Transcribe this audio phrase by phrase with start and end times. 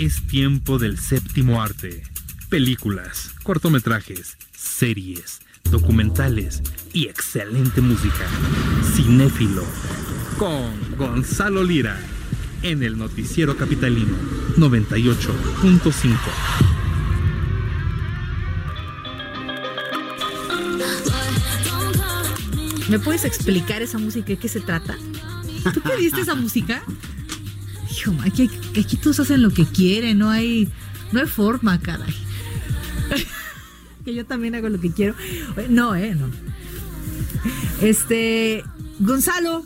[0.00, 2.02] Es tiempo del séptimo arte.
[2.48, 5.40] Películas, cortometrajes, series,
[5.70, 6.62] documentales
[6.94, 8.26] y excelente música.
[8.94, 9.62] Cinéfilo.
[10.38, 12.00] Con Gonzalo Lira.
[12.62, 14.16] En el Noticiero Capitalino
[14.56, 16.16] 98.5.
[22.88, 24.28] ¿Me puedes explicar esa música?
[24.28, 24.96] ¿De qué se trata?
[25.74, 26.82] ¿Tú pediste esa música?
[27.90, 30.68] Hijo, aquí, aquí todos hacen lo que quieren, no hay,
[31.12, 32.14] no hay forma, caray.
[34.04, 35.14] que yo también hago lo que quiero.
[35.68, 36.28] No, eh, no.
[37.80, 38.64] Este,
[38.98, 39.64] Gonzalo,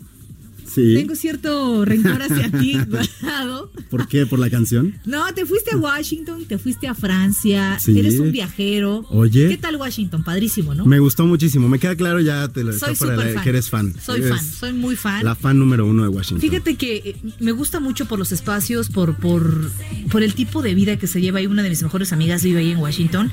[0.74, 0.94] Sí.
[0.94, 3.70] tengo cierto rencor hacia ti, guardado.
[3.90, 4.26] ¿Por qué?
[4.26, 4.94] ¿Por la canción?
[5.04, 7.98] No, te fuiste a Washington, te fuiste a Francia, Sí.
[7.98, 9.04] eres un viajero.
[9.10, 9.48] Oye.
[9.48, 10.24] ¿Qué tal Washington?
[10.24, 10.84] Padrísimo, ¿no?
[10.86, 11.68] Me gustó muchísimo.
[11.68, 13.16] Me queda claro ya te lo Soy fan.
[13.42, 13.94] que eres fan.
[14.02, 15.24] Soy Eres fan, soy muy fan.
[15.24, 16.40] La fan número uno de Washington.
[16.40, 19.70] Fíjate que eh, me gusta mucho por los espacios, por, por,
[20.10, 21.46] por el tipo de vida que se lleva ahí.
[21.46, 23.30] Una de mis mejores amigas vive ahí en Washington.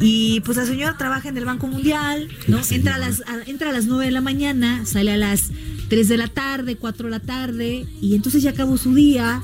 [0.00, 2.60] Y pues la señora trabaja en el Banco Mundial, ¿no?
[2.70, 5.50] Entra a, las, a- entra a las 9 de la mañana, sale a las
[5.88, 9.42] 3 de la tarde, 4 de la tarde, y entonces ya acabó su día,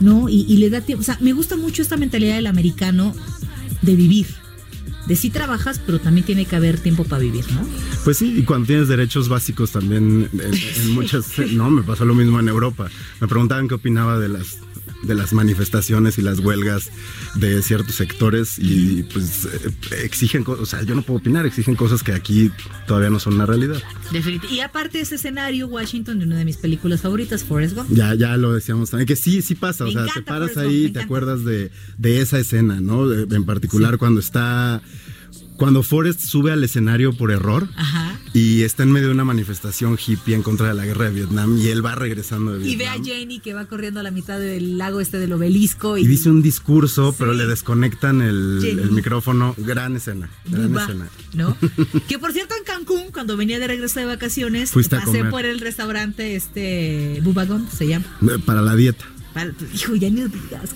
[0.00, 0.28] ¿no?
[0.28, 1.00] Y, y le da tiempo.
[1.00, 3.14] O sea, me gusta mucho esta mentalidad del americano
[3.82, 4.26] de vivir.
[5.06, 7.60] De sí trabajas, pero también tiene que haber tiempo para vivir, ¿no?
[8.04, 11.26] Pues sí, y cuando tienes derechos básicos también en, en muchas...
[11.52, 12.88] No, me pasó lo mismo en Europa.
[13.20, 14.58] Me preguntaban qué opinaba de las
[15.02, 16.90] de las manifestaciones y las huelgas
[17.36, 19.70] de ciertos sectores y pues eh,
[20.02, 22.50] exigen cosas, o sea, yo no puedo opinar, exigen cosas que aquí
[22.86, 23.80] todavía no son una realidad.
[24.10, 24.54] Definitivamente.
[24.54, 27.90] Y aparte de ese escenario, Washington, de una de mis películas favoritas, Forrest Gump.
[27.92, 30.70] Ya, ya lo decíamos también, que sí, sí pasa, Me o sea, te paras Forrest
[30.72, 33.06] ahí y te acuerdas de, de esa escena, ¿no?
[33.06, 34.82] De- en particular cuando está,
[35.56, 38.18] cuando Forrest sube al escenario por error Ajá.
[38.34, 41.56] y está en medio de una manifestación hippie en contra de la guerra de Vietnam
[41.58, 43.06] y él va regresando de Y ve a Vietnam.
[43.20, 45.96] Jenny que va corriendo a la mitad del lago este del obelisco.
[45.96, 47.16] Y, Y dice un discurso, Sí.
[47.18, 49.54] pero le desconectan el, micrófono.
[49.56, 51.08] Gran escena, gran Buba, escena.
[51.32, 51.56] ¿no?
[52.08, 55.30] que por cierto en Cancún, cuando venía de regreso de vacaciones, Fuiste a pasé comer.
[55.30, 58.04] por el restaurante este Bubba Gump, se llama.
[58.44, 59.06] Para la dieta.
[59.36, 60.70] Para- hijo, ya ni lo digas.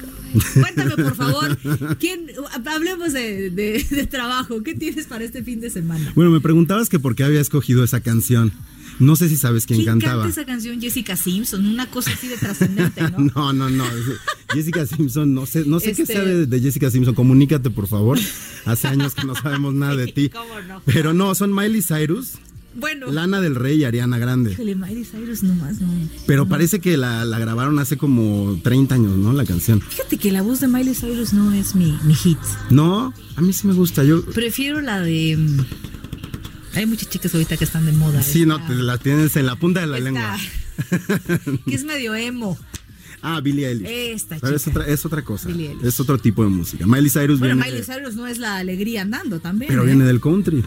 [0.55, 1.59] Cuéntame, por favor,
[1.99, 2.27] ¿quién,
[2.67, 4.63] hablemos de, de- de trabajo.
[4.63, 6.13] ¿Qué tienes para este fin de semana?
[6.15, 8.53] Bueno, me preguntabas que por qué había escogido esa canción.
[9.01, 10.23] No sé si sabes quién, ¿Quién cantaba.
[10.25, 10.79] canta esa canción?
[10.81, 13.19] Jessica Simpson, una cosa así de trascendente, ¿no?
[13.35, 13.85] No, no, no.
[13.87, 14.21] es-
[14.53, 17.15] Jessica Simpson, no sé, no sé qué Este- sabe de Jessica Simpson.
[17.15, 18.19] Comunícate, por favor.
[18.67, 20.29] Hace años que no sabemos nada de ti.
[20.29, 20.83] ¿Cómo no?
[20.85, 22.35] Pero no, son Miley Cyrus,
[22.75, 24.53] Bueno, Lana del Rey y Ariana Grande.
[24.53, 25.89] híjole, Miley Cyrus nomás, no.
[26.27, 29.33] Pero parece que la, la grabaron hace como 30 años, ¿no?
[29.33, 29.81] La canción.
[29.81, 32.39] Fíjate que la voz de Miley Cyrus no es mi, mi hit.
[32.71, 34.05] No, a mí sí me gusta.
[34.05, 34.25] Yo.
[34.25, 35.37] Prefiero la de.
[35.37, 38.23] mm, Hay muchas chicas ahorita que están de moda.
[38.23, 40.37] Sí, no, te la tienes en la punta de la esta- lengua.
[41.67, 42.57] que es medio emo.
[43.23, 43.87] Ah, Billie Eilish.
[43.87, 44.81] Esta Pero es chica.
[44.81, 45.51] otra, es otra cosa.
[45.83, 46.87] Es otro tipo de música.
[46.87, 47.71] Miley Cyrus Bueno, viene.
[47.71, 49.69] Miley Cyrus no es la alegría andando también.
[49.69, 49.87] pero ¿eh?
[49.87, 50.65] viene del country,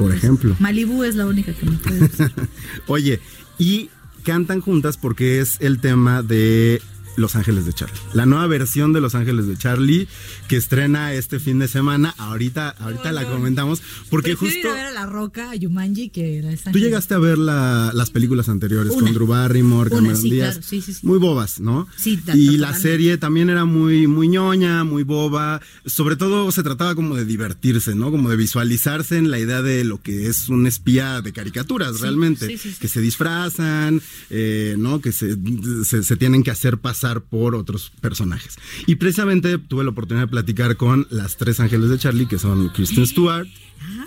[0.00, 0.56] por ejemplo.
[0.58, 2.08] Malibu es la única que me puede.
[2.86, 3.20] Oye,
[3.58, 3.90] y
[4.24, 6.80] cantan juntas porque es el tema de
[7.16, 7.98] Los Ángeles de Charlie.
[8.14, 10.08] La nueva versión de Los Ángeles de Charlie
[10.48, 12.14] que estrena este fin de semana.
[12.18, 16.40] Ahorita, ahorita la comentamos porque justo ir a ver a La Roca, a Yumanji, que
[16.42, 19.02] la tú llegaste a ver la- las películas anteriores Una.
[19.06, 20.54] con Drew Barrymore, Cameron sí, Díaz.
[20.54, 21.06] claro, sí, sí, sí.
[21.06, 21.86] Muy bobas, ¿no?
[21.96, 25.60] Sí, y la serie también era muy, muy ñoña, muy boba.
[25.86, 28.10] Sobre todo se trataba como de divertirse, ¿no?
[28.10, 32.46] Como de visualizarse en la idea de lo que es un espía de caricaturas, realmente.
[32.46, 32.76] sí, sí, sí.
[32.80, 34.00] Que se disfrazan,
[34.30, 35.00] eh, ¿no?
[35.00, 35.36] Que se,
[35.84, 38.56] se, se tienen que hacer pasar por otros personajes.
[38.86, 42.68] Y precisamente tuve la oportunidad de platicar con las tres ángeles de Charlie, que son
[42.68, 43.46] Kristen Stewart,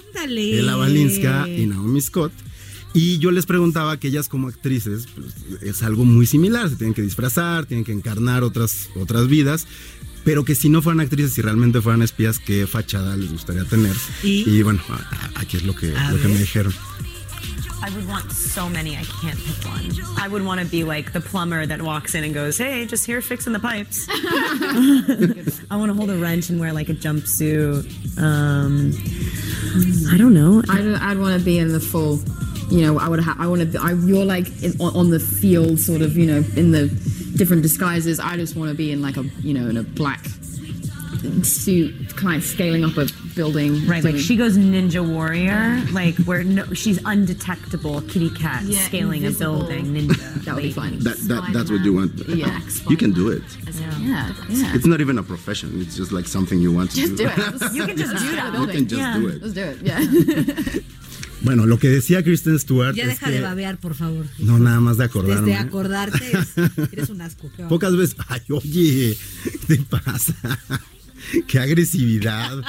[0.09, 0.59] Ándale.
[0.59, 2.31] Ella Balinska y Naomi Scott.
[2.93, 6.93] Y yo les preguntaba que ellas como actrices, pues, es algo muy similar, se tienen
[6.93, 9.65] que disfrazar, tienen que encarnar otras, otras vidas,
[10.23, 13.95] pero que si no fueran actrices, si realmente fueran espías, qué fachada les gustaría tener.
[14.21, 14.61] ¿Y?
[14.61, 16.71] bueno, a- a- aquí es lo que, lo que me dijeron.
[17.83, 19.91] I would want so many, I can't pick one.
[20.17, 23.05] I would want to be like the plumber that walks in and goes, hey, just
[23.05, 24.07] here fixing the pipes.
[25.69, 27.83] I want to hold a wrench and wear like a jumpsuit.
[28.17, 28.93] Um,
[30.13, 30.63] I don't know.
[30.69, 32.19] I'd, I'd want to be in the full,
[32.71, 35.09] you know, I would ha- I want to be, I, you're like in, on, on
[35.09, 36.87] the field, sort of, you know, in the,
[37.35, 38.19] different disguises.
[38.19, 40.23] I just want to be in like a you know in a black
[41.43, 43.85] suit, kind of scaling up a building.
[43.87, 49.23] Right, like she goes ninja warrior, like where no, she's undetectable kitty cat Yeah, scaling
[49.23, 49.55] invisible.
[49.63, 50.43] a building ninja.
[50.45, 50.99] that would be fun.
[50.99, 52.13] That, that that's what you want.
[52.27, 52.59] Yeah.
[52.89, 53.43] You can do it.
[54.01, 54.75] yeah, yeah.
[54.75, 55.81] It's not even a profession.
[55.81, 57.37] It's just like something you want to Just do it.
[57.73, 58.53] You can just do that.
[58.53, 59.17] You can just Yeah.
[59.17, 59.41] do it.
[59.41, 59.77] Let's do it.
[59.81, 60.81] Yeah.
[61.43, 64.25] Bueno, lo que decía Kristen Stewart Ya es deja que- de babear, por favor.
[64.39, 65.51] No, nada más de acordarme.
[65.51, 67.49] Desde acordarte, es- eres un asco.
[67.67, 68.15] Pocas veces.
[68.29, 70.33] Ay, oye, ¿qué te pasa?
[71.47, 72.61] Qué agresividad.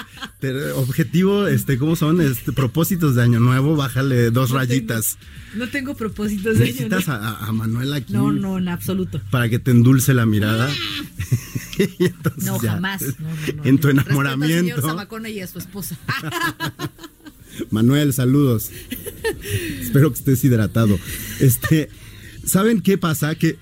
[0.77, 2.21] Objetivo, este, ¿cómo son?
[2.21, 5.17] Este, propósitos de año nuevo, bájale dos No rayitas.
[5.55, 9.21] No tengo propósitos de Necesitas a, a- a Manuel aquí No, no, en absoluto.
[9.31, 10.69] para que te endulce la mirada.
[11.99, 13.03] Entonces No, ya, jamás.
[13.03, 13.65] No, no, no.
[13.65, 14.81] En tu enamoramiento.
[14.81, 15.97] señor y a su esposa.
[17.71, 18.71] Manuel, saludos.
[19.81, 20.99] Espero que estés hidratado.
[21.41, 21.89] Este,
[22.45, 23.35] ¿saben qué pasa?
[23.37, 23.57] Que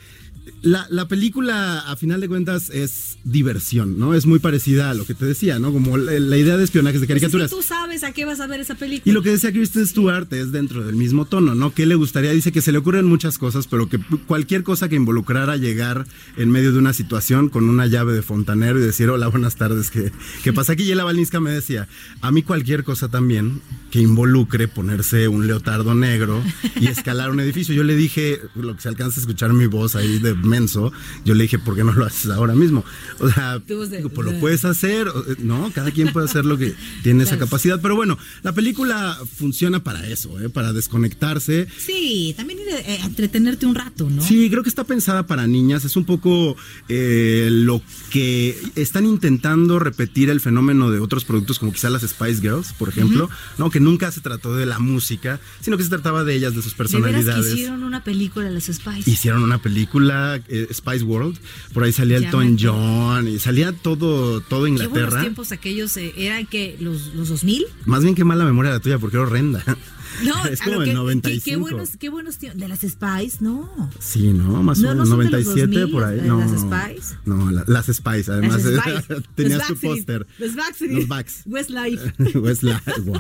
[0.62, 4.14] la, la película, a final de cuentas, es diversión, ¿no?
[4.14, 5.73] Es muy parecida a lo que te decía, ¿no?
[5.73, 7.50] Como la, la idea de espionajes de Pues es que caricaturas.
[7.50, 9.11] tú sabes a qué vas a ver esa película.
[9.11, 11.75] Y lo que decía Kristen Stewart es dentro del mismo tono, ¿no?
[11.75, 12.31] ¿Qué le gustaría?
[12.32, 16.06] Dice que se le ocurren muchas cosas, pero que cualquier cosa que involucrara llegar
[16.37, 19.91] en medio de una situación con una llave de fontanero y decir, hola, buenas tardes,
[19.91, 20.12] ¿qué,
[20.44, 20.85] qué pasa aquí?
[20.85, 21.88] Y Ella Balinska me decía,
[22.20, 23.61] a mí cualquier cosa también
[23.91, 26.43] que involucre ponerse un leotardo negro
[26.81, 27.75] y escalar un edificio.
[27.75, 30.93] Yo le dije, lo que se alcanza a escuchar mi voz ahí de menso,
[31.25, 32.84] yo le dije, ¿por qué no lo haces ahora mismo?
[33.20, 36.75] O sea, digo, pues lo puedes hacer, o- no, cada quien puede hacer lo que
[37.02, 40.49] tiene esa capacidad, pero bueno, la película funciona para eso, ¿eh?
[40.50, 41.66] para desconectarse.
[41.78, 44.22] Sí, también eh, entretenerte un rato, ¿no?
[44.22, 45.84] Sí, creo que está pensada para niñas.
[45.84, 46.56] Es un poco
[46.88, 52.40] eh, lo que están intentando repetir el fenómeno de otros productos, como quizá las Spice
[52.40, 53.70] Girls, por ejemplo, ¿no?
[53.70, 56.72] Que nunca se trató de la música, sino que se trataba de ellas, de sus
[56.76, 57.52] De veras que personalidades.
[57.54, 59.10] hicieron una película las Spice.
[59.10, 61.39] Hicieron una película, eh, Spice World,
[61.73, 62.56] por ahí salía Elton.
[62.61, 65.21] John, y salía todo, todo Qué Inglaterra.
[65.21, 67.65] tiempos aquellos, eh, eran que los, los 2000.
[67.87, 69.62] Más bien que mala memoria la tuya, porque era horrenda.
[70.25, 71.43] No, es como el que- 95.
[71.43, 72.61] Qué, qué buenos, qué buenos tiempos.
[72.61, 73.91] De las Spice, no.
[73.99, 74.62] Sí, ¿no?
[74.62, 76.19] Más No, o no menos los 97 2000, por ahí.
[76.19, 77.15] las- No, las Spice.
[77.25, 78.62] No, la- las Spice, además.
[78.62, 79.23] Las eh, Spice.
[79.35, 80.27] tenías tu póster.
[80.38, 80.93] Los Backstreet.
[80.93, 81.43] Los Backs.
[81.47, 82.12] Westlife.
[82.38, 83.19] Westlife, wow.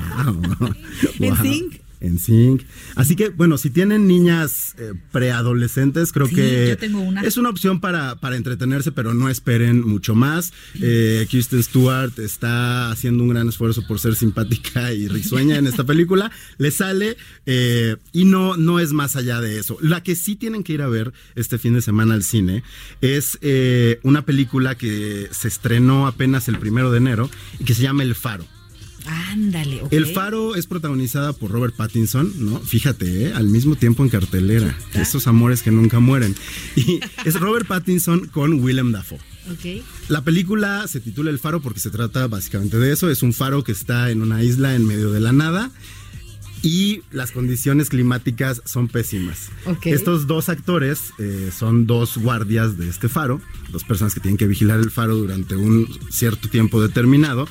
[1.18, 1.36] En Wow.
[1.42, 1.80] Sync.
[2.02, 2.62] En Sync.
[2.96, 7.22] Así que, bueno, si tienen niñas eh, preadolescentes, creo Sí, que yo tengo una.
[7.22, 10.52] es una opción para, para entretenerse, pero no esperen mucho más.
[10.80, 15.84] Eh, Kristen Stewart está haciendo un gran esfuerzo por ser simpática y risueña en esta
[15.84, 16.32] película.
[16.58, 17.16] Le sale
[17.46, 19.78] eh, y no, no es más allá de eso.
[19.80, 22.64] La que sí tienen que ir a ver este fin de semana al cine
[23.00, 27.82] es eh, una película que se estrenó apenas el primero de enero y que se
[27.82, 28.44] llama El Faro.
[29.06, 29.82] Ándale.
[29.90, 32.60] El Faro es protagonizada por Robert Pattinson, ¿no?
[32.60, 33.32] Fíjate, ¿eh?
[33.32, 34.76] al mismo tiempo en cartelera.
[34.94, 36.34] Esos amores que nunca mueren.
[36.76, 39.18] Y es Robert Pattinson con Willem Dafoe.
[39.50, 39.82] Ok.
[40.08, 43.10] La película se titula El Faro porque se trata básicamente de eso.
[43.10, 45.70] Es un faro que está en una isla en medio de la nada.
[46.62, 49.50] Y las condiciones climáticas son pésimas.
[49.66, 49.86] Ok.
[49.86, 53.40] Estos dos actores eh, son dos guardias de este faro,
[53.72, 57.48] dos personas que tienen que vigilar el faro durante un cierto tiempo determinado.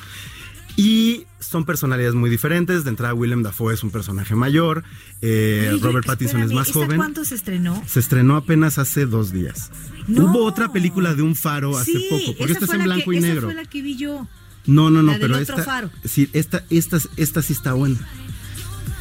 [0.76, 2.84] Y son personalidades muy diferentes.
[2.84, 4.84] De entrada, Willem Dafoe es un personaje mayor.
[5.20, 6.96] eh, Oye, Robert Pattinson es más ¿esa joven.
[6.96, 7.82] ¿Cuánto se estrenó?
[7.86, 9.70] Se estrenó apenas hace dos días.
[10.08, 10.24] No.
[10.26, 12.84] Hubo otra película de un faro hace Sí, poco, porque esa esta es en la
[12.96, 13.42] blanco que- y esa negro.
[13.48, 14.26] fue la que vi yo.
[14.66, 15.90] No, no, no, la del pero otro esta, faro.
[16.04, 17.98] sí, esta, esta, esta sí está buena.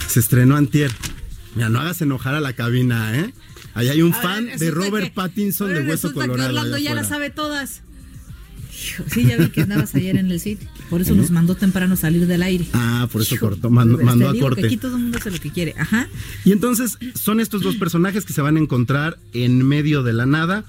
[0.07, 0.91] Se estrenó antier.
[1.55, 3.33] Mira, no hagas enojar a la cabina, ¿eh?
[3.73, 6.49] Ahí hay un A ver, fan de Robert que- Pattinson de Hueso Colorado.
[6.51, 7.81] que Orlando ya las sabe todas.
[9.07, 10.67] Sí, ya vi que andabas ayer en el sitio.
[10.89, 12.65] Por eso nos mandó temprano salir del aire.
[12.73, 14.65] Ah, por eso Hijo, cortó, mandó, te mandó a digo que corte.
[14.67, 15.75] aquí todo el mundo hace lo que quiere.
[15.77, 16.07] Ajá.
[16.45, 20.25] Y entonces son estos dos personajes que se van a encontrar en medio de la
[20.25, 20.65] nada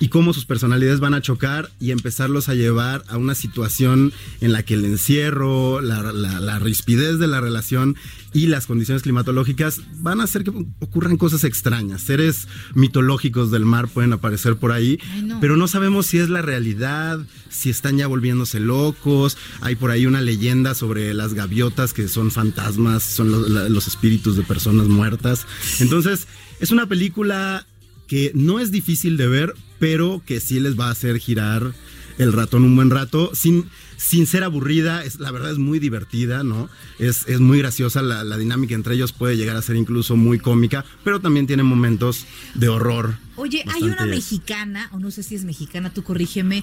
[0.00, 4.52] y cómo sus personalidades van a chocar y empezarlos a llevar a una situación en
[4.52, 7.96] la que el encierro, la, la- la rispidez de la relación
[8.32, 12.02] y las condiciones climatológicas van a hacer que ocurran cosas extrañas.
[12.02, 15.40] Seres mitológicos del mar pueden aparecer por ahí, Ay, no.
[15.40, 19.36] pero no sabemos si es la realidad, si están ya volviéndose locos.
[19.60, 23.30] Hay por ahí una leyenda sobre las gaviotas que son fantasmas, son
[23.72, 25.46] los espíritus de personas muertas.
[25.80, 26.26] Entonces,
[26.60, 27.66] es una película
[28.06, 31.72] que no es difícil de ver, pero que sí les va a hacer girar
[32.16, 36.44] el ratón un buen rato, sin, sin ser aburrida, es, la verdad es muy divertida,
[36.44, 36.68] ¿no?
[37.00, 40.38] Es, es muy graciosa, la, la dinámica entre ellos puede llegar a ser incluso muy
[40.38, 43.16] cómica, pero también tiene momentos de horror.
[43.34, 46.62] Oye, hay una mexicana, o no sé si es mexicana, tú corrígeme.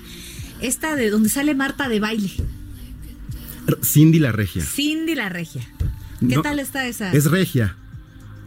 [0.62, 2.32] Esta de donde sale Marta de baile.
[3.84, 4.64] Cindy la regia.
[4.64, 5.68] Cindy la regia.
[6.20, 7.12] ¿Qué No, tal está esa?
[7.12, 7.76] Es regia.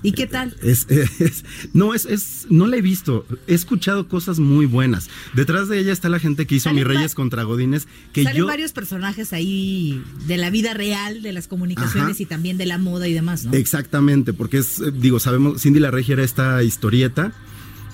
[0.05, 0.55] ¿Y qué tal?
[0.63, 3.27] Es, es- no, es, es, no la he visto.
[3.49, 5.09] He escuchado cosas muy buenas.
[5.33, 8.47] Detrás de ella está la gente que hizo Mis Reyes contra Godines, que Salen yo...
[8.47, 12.23] varios personajes ahí de la vida real, de las comunicaciones Ajá.
[12.23, 13.55] y también de la moda y demás, ¿no?
[13.55, 17.33] Exactamente, porque es, eh, digo, sabemos, Cindy la Regia era esta historieta,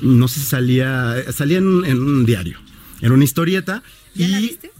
[0.02, 2.58] no sé si salía, eh, salía en, en un diario,
[3.00, 3.82] era una historieta.
[4.14, 4.70] ¿Ya y, la viste?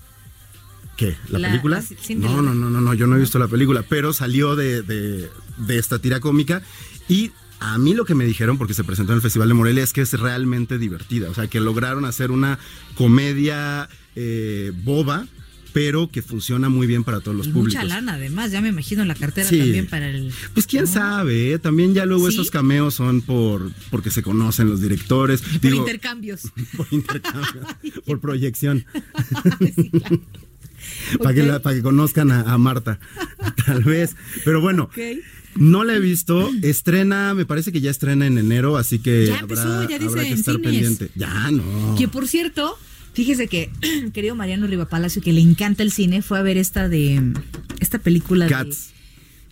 [0.96, 1.16] ¿Qué?
[1.30, 1.82] ¿La, La- película?
[2.16, 4.82] no, la no, no, no, no, yo no he visto la película, pero salió de,
[4.82, 6.62] de- de esta tira cómica
[7.10, 9.84] y a mí lo que me dijeron, porque se presentó en el Festival de Morelia,
[9.84, 12.58] es que es realmente divertida, o sea, que lograron hacer una
[12.94, 15.26] comedia eh, boba,
[15.72, 17.82] pero que funciona muy bien para todos los Y públicos.
[17.82, 19.58] mucha lana, además, ya me imagino la cartera Sí.
[19.58, 20.32] también para el...
[20.54, 21.58] Pues quién sabe, ¿eh?
[21.60, 22.34] también ya luego ¿Sí?
[22.34, 26.40] esos cameos son por porque se conocen los directores, Por digo, intercambios.
[26.76, 27.62] por intercambio,
[28.06, 28.84] por proyección,
[29.76, 30.20] Sí, claro.
[31.22, 32.98] para que la- para que conozcan a, a Marta,
[33.66, 34.16] tal vez.
[34.44, 34.90] Pero bueno,
[35.56, 36.50] no la he visto.
[36.62, 40.08] Estrena, me parece que ya estrena en enero, así que Ya habrá, empezó, ya dice
[40.08, 40.70] habrá que en estar cines.
[40.70, 41.10] pendiente.
[41.16, 41.94] Ya no.
[41.98, 42.78] Que por cierto,
[43.14, 43.70] fíjese que
[44.12, 47.32] querido Mariano Riva Palacio, que le encanta el cine, fue a ver esta de
[47.80, 48.74] esta película de-.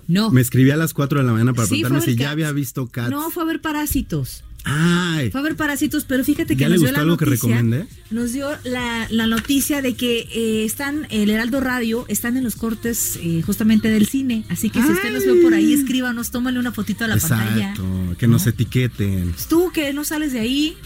[0.06, 0.30] No.
[0.30, 2.87] Me escribí a las 4 de la mañana para Sí, preguntarme si ya había visto
[2.87, 3.11] Cats.
[3.11, 4.42] No, fue a ver Parásitos.
[4.65, 7.25] Ay, Fue a ver Parásitos, pero fíjate que ¿Ya nos le dio la algo que
[7.27, 7.49] noticia.
[7.57, 7.87] recomendé?
[8.11, 12.57] Nos dio la, la noticia de que eh, están, el Heraldo Radio, están en los
[12.57, 14.45] cortes eh, justamente del cine.
[14.50, 17.71] Así que si usted los ve por ahí, escríbanos, tómale una fotito a la pantalla.
[17.71, 19.35] exacto, que nos etiqueten.
[19.49, 20.77] Tú que no sales de ahí,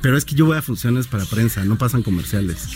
[0.00, 2.68] Pero es que yo voy a funciones para prensa, no pasan comerciales.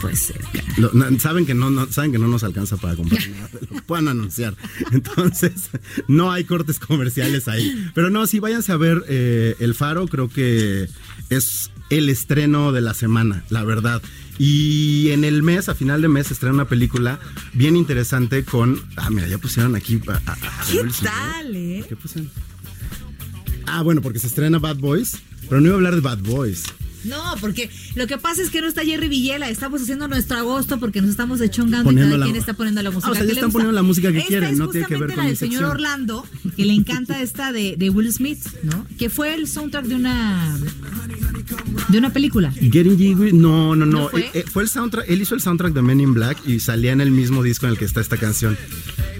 [0.00, 0.62] Pues cerca.
[0.78, 3.82] Lo- no, saben que no, no- saben que no nos alcanza para comprar nada, lo
[3.82, 4.54] puedan anunciar.
[4.92, 5.70] Entonces,
[6.08, 7.90] no hay cortes comerciales ahí.
[7.94, 10.88] Pero no, sí, váyanse a ver eh, El Faro, creo que
[11.30, 14.02] es el estreno de la semana, la verdad.
[14.38, 17.18] Y en el mes, a final de mes, estrena una película
[17.54, 18.82] bien interesante con.
[18.96, 20.00] Ah, mira, ya pusieron aquí.
[20.08, 20.94] a- a- a ¿Qué Smith.
[21.02, 21.84] tal, eh?
[21.88, 22.30] ¿Qué pusieron?
[23.66, 25.16] Ah, bueno, porque se estrena Bad Boys,
[25.48, 26.64] pero no iba a hablar de Bad Boys.
[27.08, 30.78] No, porque lo que pasa es que no está Jerry Villela, estamos haciendo nuestro agosto
[30.78, 33.14] porque nos estamos dechongando Poniendo y cada la- quien está poniendo la música Ah, o
[33.14, 35.16] sea, ya están poniendo la música que Esta quieren, es no tiene que ver con
[35.18, 35.64] la del señor.
[35.64, 38.86] Orlando, que le encanta esta de, de Will Smith, ¿no?
[38.98, 40.58] Que fue el soundtrack de una
[41.88, 42.50] de una película.
[42.52, 44.00] Getting Jiggy, no, no, no.
[44.00, 44.22] ¿No fue?
[44.22, 46.92] Eh, eh, fue el soundtrack, él hizo el soundtrack de Men in Black y salía
[46.92, 48.56] en el mismo disco en el que está esta canción,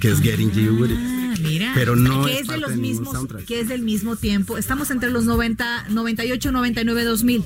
[0.01, 0.95] que es Getting Jiggy.
[0.97, 1.73] Ah, mira.
[1.75, 3.17] Pero no que es es, de los de mismos,
[3.47, 4.59] que es del mismo tiempo.
[4.59, 7.45] Estamos entre los 90, 98, 99, 2000.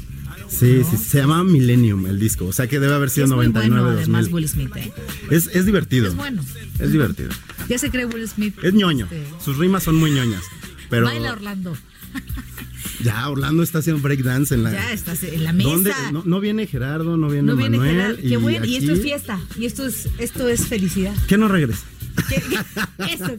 [0.50, 3.46] Sí, sí, se llamaba Millennium el disco, o sea que debe haber sido es muy
[3.46, 4.34] 99, bueno, además 2000.
[4.34, 4.92] Will Smith, ¿eh?
[5.30, 6.08] Es, es divertido.
[6.08, 6.42] Es bueno.
[6.78, 7.30] Es divertido.
[7.68, 8.56] Ya se cree Will Smith.
[8.62, 9.04] Es ñoño.
[9.04, 10.42] Este, Sus rimas son muy ñoñas.
[10.90, 11.76] Pero Baila Orlando.
[13.04, 14.72] ya Orlando está haciendo breakdance en la.
[14.72, 15.70] Ya estás en la mesa.
[15.70, 15.92] ¿Dónde?
[16.12, 17.96] No, no viene Gerardo, no viene No viene Manuel.
[18.16, 18.28] Gerard.
[18.28, 18.66] Qué bueno.
[18.66, 19.38] Y esto es fiesta.
[19.56, 21.14] Y esto es, esto es felicidad.
[21.28, 21.84] ¿Qué no regresa?
[22.28, 23.24] ¿Qué- qué- Eso.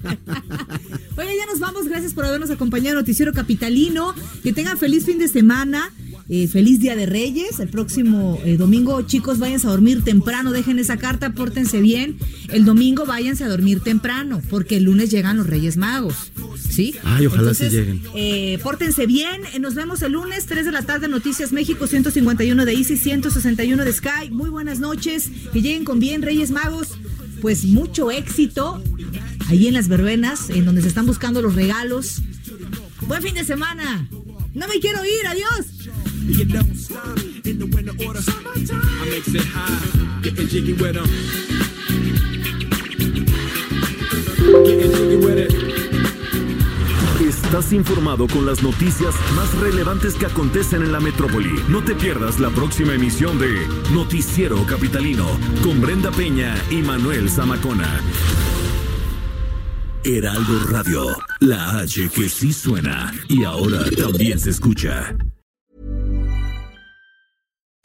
[1.17, 1.87] Oye, ya nos vamos.
[1.87, 2.97] Gracias por habernos acompañado.
[2.99, 4.15] Noticiero Capitalino.
[4.43, 5.91] Que tengan feliz fin de semana.
[6.33, 7.59] Eh, feliz Día de Reyes.
[7.59, 10.51] El próximo eh, domingo, chicos, váyanse a dormir temprano.
[10.53, 12.17] Dejen esa carta, pórtense bien.
[12.49, 16.31] El domingo váyanse a dormir temprano, porque el lunes llegan los Reyes Magos.
[16.57, 16.95] ¿Sí?
[17.03, 18.01] Ay, ojalá Entonces, sí lleguen.
[18.15, 19.41] eh, pórtense bien.
[19.53, 23.83] Eh, Nos vemos el lunes, 3 de la tarde, Noticias México, 151 de Easy, 161
[23.83, 24.29] de Sky.
[24.31, 25.29] Muy buenas noches.
[25.51, 26.87] Que lleguen con bien, Reyes Magos.
[27.41, 28.81] Pues mucho éxito
[29.49, 32.21] ahí en las verbenas, en donde se están buscando los regalos.
[33.07, 34.07] Buen fin de semana.
[34.53, 35.80] No me quiero ir, adiós.
[47.19, 51.51] Estás informado con las noticias más relevantes que acontecen en la metrópoli.
[51.67, 55.27] No te pierdas la próxima emisión de Noticiero Capitalino
[55.63, 57.99] con Brenda Peña y Manuel Zamacona.
[60.03, 61.05] Heraldo Radio,
[61.41, 65.13] la H que sí suena y ahora también se escucha.